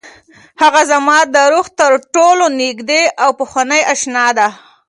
هغه 0.61 0.81
زما 0.91 1.17
د 1.33 1.35
روح 1.53 1.67
تر 1.79 1.91
ټولو 2.13 2.45
نږدې 2.61 3.03
او 3.23 3.29
پخوانۍ 3.39 3.81
اشنا 3.93 4.25
ده. 4.37 4.47